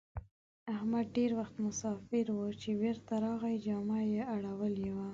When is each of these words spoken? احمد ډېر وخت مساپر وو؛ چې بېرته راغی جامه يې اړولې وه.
احمد 0.75 1.05
ډېر 1.17 1.31
وخت 1.39 1.55
مساپر 1.65 2.25
وو؛ 2.31 2.47
چې 2.61 2.69
بېرته 2.81 3.13
راغی 3.25 3.55
جامه 3.65 3.99
يې 4.11 4.21
اړولې 4.35 4.89
وه. 4.95 5.07